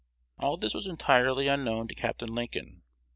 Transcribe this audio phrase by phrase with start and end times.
[0.39, 2.23] All this was entirely unknown to Capt.
[2.23, 2.81] Lincoln.